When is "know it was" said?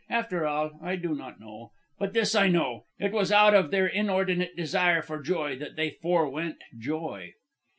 2.47-3.31